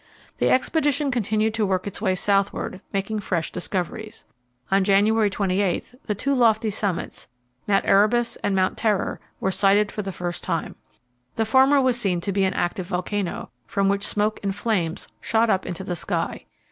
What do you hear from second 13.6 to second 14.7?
from which smoke and